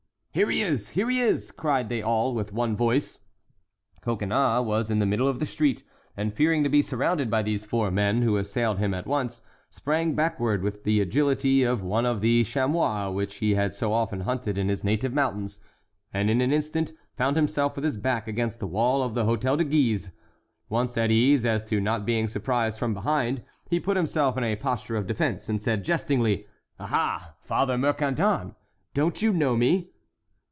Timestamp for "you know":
29.21-29.57